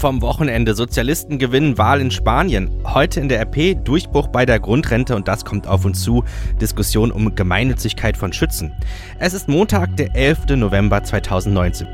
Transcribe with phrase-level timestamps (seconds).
[0.00, 0.74] Vom Wochenende.
[0.74, 2.70] Sozialisten gewinnen Wahl in Spanien.
[2.84, 6.24] Heute in der RP Durchbruch bei der Grundrente und das kommt auf uns zu.
[6.58, 8.72] Diskussion um Gemeinnützigkeit von Schützen.
[9.18, 10.56] Es ist Montag, der 11.
[10.56, 11.86] November 2019.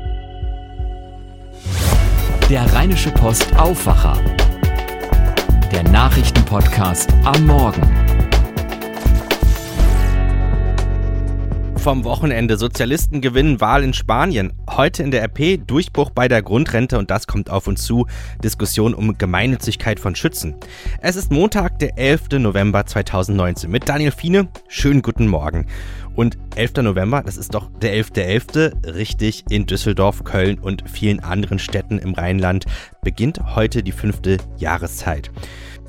[2.49, 4.17] Der Rheinische Post Aufwacher.
[5.73, 8.06] Der Nachrichtenpodcast am Morgen.
[11.87, 12.57] Vom Wochenende.
[12.57, 14.51] Sozialisten gewinnen Wahl in Spanien.
[14.69, 18.07] Heute in der RP Durchbruch bei der Grundrente und das kommt auf uns zu.
[18.43, 20.55] Diskussion um Gemeinnützigkeit von Schützen.
[20.99, 22.39] Es ist Montag, der 11.
[22.39, 24.49] November 2019 mit Daniel Fiene.
[24.67, 25.65] Schönen guten Morgen.
[26.13, 26.73] Und 11.
[26.81, 31.99] November, das ist doch der 11.11., .11., richtig, in Düsseldorf, Köln und vielen anderen Städten
[31.99, 32.65] im Rheinland
[33.01, 35.31] beginnt heute die fünfte Jahreszeit.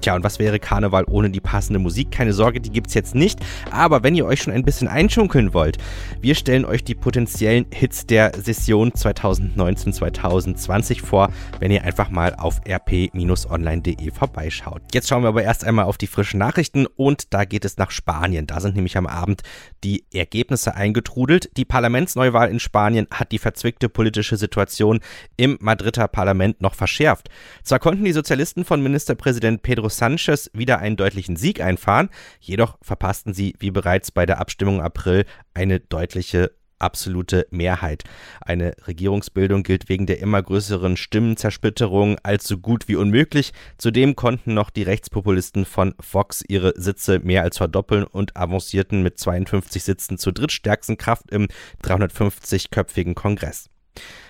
[0.00, 2.12] Tja, und was wäre Karneval ohne die passende Musik?
[2.12, 3.40] Keine Sorge, die gibt's jetzt nicht.
[3.70, 5.78] Aber wenn ihr euch schon ein bisschen einschunkeln wollt,
[6.20, 12.60] wir stellen euch die potenziellen Hits der Session 2019-2020 vor, wenn ihr einfach mal auf
[12.68, 14.82] rp-online.de vorbeischaut.
[14.94, 17.90] Jetzt schauen wir aber erst einmal auf die frischen Nachrichten und da geht es nach
[17.90, 18.46] Spanien.
[18.46, 19.42] Da sind nämlich am Abend
[19.82, 21.50] die Ergebnisse eingetrudelt.
[21.56, 25.00] Die Parlamentsneuwahl in Spanien hat die verzwickte politische Situation
[25.36, 27.28] im Madrider Parlament noch verschärft.
[27.64, 33.34] Zwar konnten die Sozialisten von Ministerpräsident Pedro Sanchez wieder einen deutlichen Sieg einfahren, jedoch verpassten
[33.34, 38.04] sie, wie bereits bei der Abstimmung im April, eine deutliche absolute Mehrheit.
[38.40, 43.52] Eine Regierungsbildung gilt wegen der immer größeren Stimmenzersplitterung als so gut wie unmöglich.
[43.78, 49.18] Zudem konnten noch die Rechtspopulisten von Fox ihre Sitze mehr als verdoppeln und avancierten mit
[49.18, 51.48] 52 Sitzen zur drittstärksten Kraft im
[51.82, 53.70] 350-köpfigen Kongress.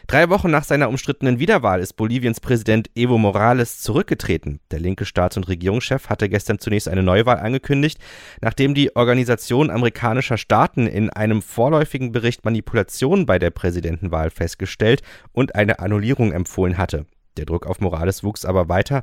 [0.07, 4.59] Drei Wochen nach seiner umstrittenen Wiederwahl ist Boliviens Präsident Evo Morales zurückgetreten.
[4.71, 7.99] Der linke Staats- und Regierungschef hatte gestern zunächst eine Neuwahl angekündigt,
[8.41, 15.03] nachdem die Organisation amerikanischer Staaten in einem vorläufigen Bericht Manipulationen bei der Präsidentenwahl festgestellt
[15.33, 17.05] und eine Annullierung empfohlen hatte.
[17.37, 19.03] Der Druck auf Morales wuchs aber weiter.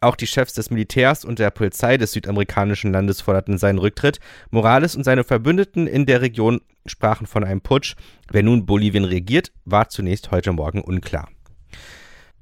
[0.00, 4.20] Auch die Chefs des Militärs und der Polizei des südamerikanischen Landes forderten seinen Rücktritt.
[4.50, 7.96] Morales und seine Verbündeten in der Region sprachen von einem Putsch.
[8.30, 11.28] Wer nun Bolivien regiert, war zunächst heute Morgen unklar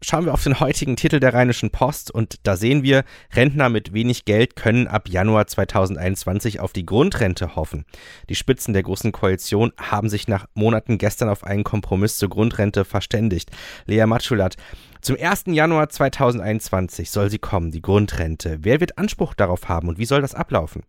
[0.05, 3.95] schauen wir auf den heutigen Titel der Rheinischen Post und da sehen wir, Rentner mit
[3.95, 7.87] wenig Geld können ab Januar 2021 auf die Grundrente hoffen.
[8.29, 12.85] Die Spitzen der Großen Koalition haben sich nach Monaten gestern auf einen Kompromiss zur Grundrente
[12.85, 13.51] verständigt.
[13.87, 14.57] Lea Matschulat,
[15.01, 15.45] zum 1.
[15.47, 18.59] Januar 2021 soll sie kommen, die Grundrente.
[18.61, 20.83] Wer wird Anspruch darauf haben und wie soll das ablaufen?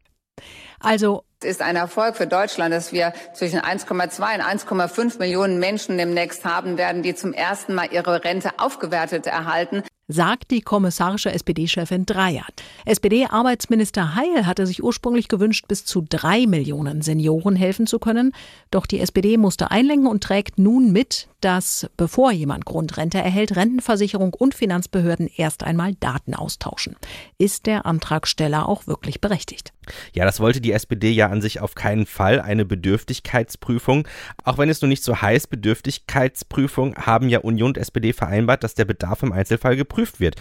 [0.79, 6.44] Also ist ein Erfolg für Deutschland, dass wir zwischen 1,2 und 1,5 Millionen Menschen demnächst
[6.44, 12.63] haben werden, die zum ersten Mal ihre Rente aufgewertet erhalten sagt die kommissarische SPD-Chefin Dreyert.
[12.85, 18.31] SPD-Arbeitsminister Heil hatte sich ursprünglich gewünscht, bis zu drei Millionen Senioren helfen zu können.
[18.69, 24.33] Doch die SPD musste einlenken und trägt nun mit, dass, bevor jemand Grundrente erhält, Rentenversicherung
[24.33, 26.95] und Finanzbehörden erst einmal Daten austauschen.
[27.38, 29.73] Ist der Antragsteller auch wirklich berechtigt?
[30.13, 34.07] Ja, das wollte die SPD ja an sich auf keinen Fall, eine Bedürftigkeitsprüfung.
[34.44, 38.75] Auch wenn es nun nicht so heißt, Bedürftigkeitsprüfung, haben ja Union und SPD vereinbart, dass
[38.75, 40.35] der Bedarf im Einzelfall geprüft wird.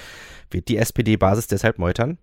[0.51, 2.19] Wird die SPD-Basis deshalb meutern?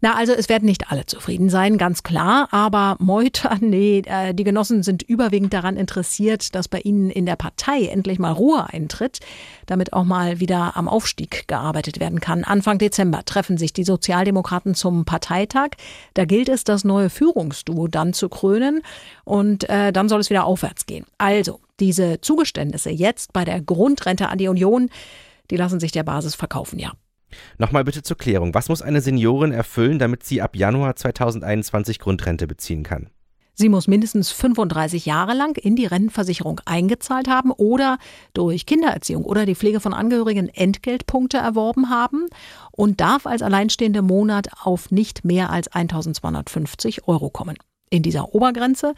[0.00, 4.44] Na, also es werden nicht alle zufrieden sein, ganz klar, aber Meuter, nee, äh, die
[4.44, 9.20] Genossen sind überwiegend daran interessiert, dass bei ihnen in der Partei endlich mal Ruhe eintritt,
[9.66, 12.44] damit auch mal wieder am Aufstieg gearbeitet werden kann.
[12.44, 15.70] Anfang Dezember treffen sich die Sozialdemokraten zum Parteitag.
[16.14, 18.82] Da gilt es, das neue Führungsduo dann zu krönen
[19.24, 21.06] und äh, dann soll es wieder aufwärts gehen.
[21.18, 24.88] Also, diese Zugeständnisse jetzt bei der Grundrente an die Union,
[25.50, 26.92] die lassen sich der Basis verkaufen, ja.
[27.58, 28.54] Nochmal bitte zur Klärung.
[28.54, 33.10] Was muss eine Seniorin erfüllen, damit sie ab Januar 2021 Grundrente beziehen kann?
[33.58, 37.96] Sie muss mindestens 35 Jahre lang in die Rentenversicherung eingezahlt haben oder
[38.34, 42.26] durch Kindererziehung oder die Pflege von Angehörigen Entgeltpunkte erworben haben
[42.70, 47.56] und darf als alleinstehende Monat auf nicht mehr als 1250 Euro kommen
[47.90, 48.94] in dieser Obergrenze.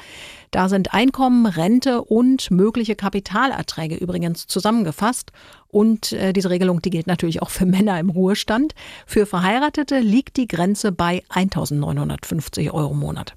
[0.51, 5.33] Da sind Einkommen, Rente und mögliche Kapitalerträge übrigens zusammengefasst.
[5.69, 8.75] Und äh, diese Regelung, die gilt natürlich auch für Männer im Ruhestand.
[9.07, 13.35] Für Verheiratete liegt die Grenze bei 1950 Euro im Monat.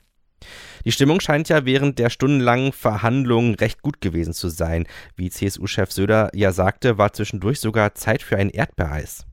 [0.85, 4.87] Die Stimmung scheint ja während der stundenlangen Verhandlungen recht gut gewesen zu sein.
[5.15, 9.25] Wie CSU-Chef Söder ja sagte, war zwischendurch sogar Zeit für ein Erdbeereis.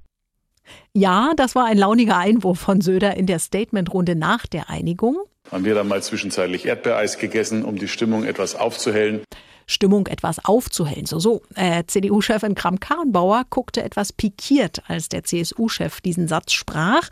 [0.93, 5.19] Ja, das war ein launiger Einwurf von Söder in der Statementrunde nach der Einigung.
[5.51, 9.23] Haben wir dann mal zwischenzeitlich Erdbeereis gegessen, um die Stimmung etwas aufzuhellen.
[9.67, 11.07] Stimmung etwas aufzuhellen.
[11.07, 11.43] So, so.
[11.55, 17.09] Äh, CDU-Chefin Kram-Karrenbauer guckte etwas pikiert, als der CSU-Chef diesen Satz sprach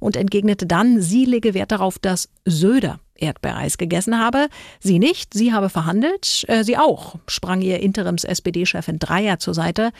[0.00, 4.48] und entgegnete dann, sie lege Wert darauf, dass Söder Erdbeereis gegessen habe.
[4.80, 9.90] Sie nicht, sie habe verhandelt, äh, sie auch, sprang ihr Interims-SPD-Chefin Dreier zur Seite.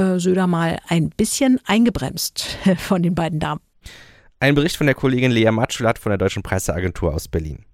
[0.00, 3.60] Äh, Söder mal ein bisschen eingebremst von den beiden Damen.
[4.40, 7.66] Ein Bericht von der Kollegin Lea Matschulatt von der Deutschen Presseagentur aus Berlin.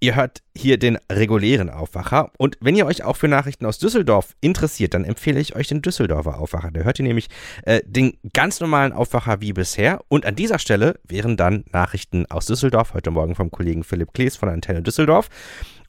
[0.00, 2.32] Ihr hört hier den regulären Aufwacher.
[2.36, 5.80] Und wenn ihr euch auch für Nachrichten aus Düsseldorf interessiert, dann empfehle ich euch den
[5.80, 6.72] Düsseldorfer Aufwacher.
[6.72, 7.28] Da hört ihr nämlich
[7.64, 10.00] äh, den ganz normalen Aufwacher wie bisher.
[10.08, 14.34] Und an dieser Stelle wären dann Nachrichten aus Düsseldorf, heute Morgen vom Kollegen Philipp Klees
[14.34, 15.28] von Antenne Düsseldorf.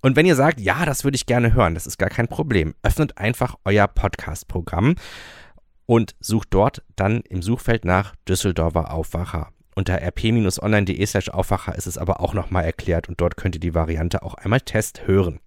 [0.04, 2.76] Und wenn ihr sagt, ja, das würde ich gerne hören, das ist gar kein Problem,
[2.84, 4.96] öffnet einfach euer Podcast-Programm
[5.86, 9.54] und sucht dort dann im Suchfeld nach Düsseldorfer Aufwacher.
[9.76, 13.74] Unter rp-online.de slash Aufwacher ist es aber auch nochmal erklärt und dort könnt ihr die
[13.74, 15.40] Variante auch einmal Test hören.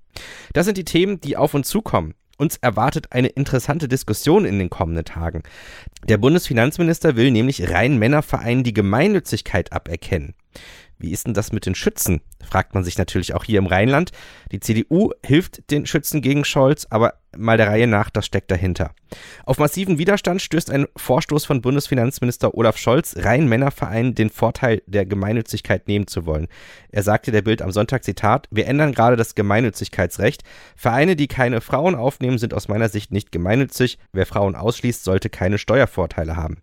[0.55, 2.15] Das sind die Themen, die auf uns zukommen.
[2.39, 5.43] Uns erwartet eine interessante Diskussion in den kommenden Tagen.
[6.09, 10.35] Der Bundesfinanzminister will nämlich rein Männervereinen die Gemeinnützigkeit aberkennen.
[10.99, 12.21] Wie ist denn das mit den Schützen?
[12.43, 14.13] Fragt man sich natürlich auch hier im Rheinland.
[14.53, 18.93] Die CDU hilft den Schützen gegen Scholz, aber mal der Reihe nach, das steckt dahinter.
[19.45, 25.07] Auf massiven Widerstand stößt ein Vorstoß von Bundesfinanzminister Olaf Scholz, rein Männervereinen den Vorteil der
[25.07, 26.49] Gemeinnützigkeit nehmen zu wollen.
[26.91, 30.43] Er sagte der Bild am Sonntag, Zitat, wir ändern gerade das Gemeinnützigkeitsrecht.
[30.77, 33.99] Vereine, die keine Frauen aufnehmen, sind aus meiner Sicht nicht gemeinnützig.
[34.13, 36.59] Wer Frauen ausschließt, sollte keine Steuervorteile haben.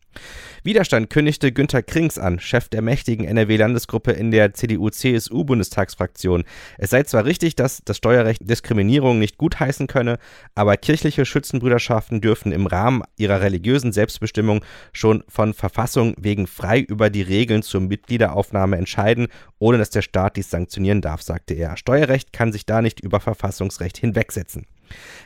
[0.64, 6.44] Widerstand kündigte Günter Krings an, Chef der mächtigen NRW-Landesgruppe in der CDU-CSU-Bundestagsfraktion.
[6.78, 10.20] Es sei zwar richtig, dass das Steuerrecht Diskriminierung nicht gutheißen könne,
[10.64, 14.64] aber kirchliche Schützenbrüderschaften dürfen im Rahmen ihrer religiösen Selbstbestimmung
[14.94, 19.28] schon von Verfassung wegen frei über die Regeln zur Mitgliederaufnahme entscheiden,
[19.60, 21.76] ohne dass der Staat dies sanktionieren darf, sagte er.
[21.76, 24.66] Steuerrecht kann sich da nicht über Verfassungsrecht hinwegsetzen.